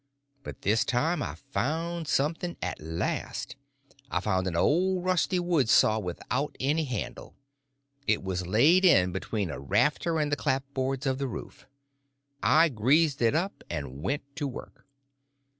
[0.41, 3.55] But this time I found something at last;
[4.09, 7.35] I found an old rusty wood saw without any handle;
[8.07, 11.67] it was laid in between a rafter and the clapboards of the roof.
[12.41, 14.87] I greased it up and went to work.